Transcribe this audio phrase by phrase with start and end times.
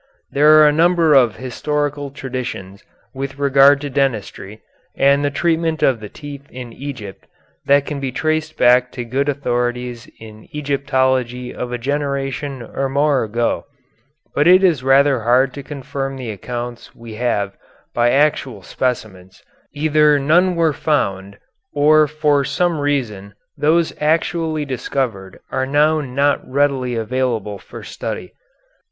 [0.31, 4.63] There are a number of historical traditions with regard to dentistry
[4.97, 7.27] and the treatment of the teeth in Egypt
[7.67, 13.23] that can be traced back to good authorities in Egyptology of a generation or more
[13.23, 13.67] ago,
[14.33, 17.55] but it is rather hard to confirm the accounts we have
[17.93, 21.37] by actual specimens; either none were found
[21.75, 28.33] or for some reason those actually discovered are now not readily available for study.